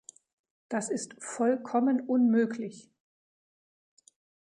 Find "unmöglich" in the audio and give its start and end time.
2.07-2.89